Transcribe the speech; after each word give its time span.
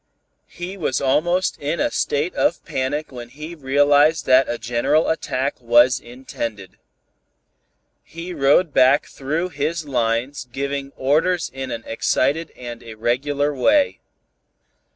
He 0.47 0.77
was 0.77 0.99
almost 0.99 1.59
in 1.59 1.79
a 1.79 1.91
state 1.91 2.33
of 2.33 2.65
panic 2.65 3.11
when 3.11 3.29
he 3.29 3.53
realized 3.53 4.25
that 4.25 4.49
a 4.49 4.57
general 4.57 5.07
attack 5.09 5.61
was 5.61 5.99
intended. 5.99 6.79
He 8.03 8.33
rode 8.33 8.73
back 8.73 9.05
through 9.05 9.49
his 9.49 9.85
lines 9.85 10.45
giving 10.51 10.91
orders 10.95 11.51
in 11.53 11.69
an 11.69 11.83
excited 11.85 12.49
and 12.55 12.81
irregular 12.81 13.53
way. 13.53 13.99